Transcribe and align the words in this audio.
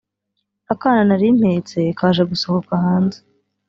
akana 0.73 1.01
nari 1.09 1.27
mpetse 1.39 1.79
kaje 1.97 2.23
gusohoka 2.31 2.71
hanze 2.85 3.19